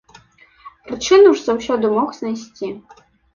[0.87, 2.73] Прычыну ж заўсёды мог знайсці.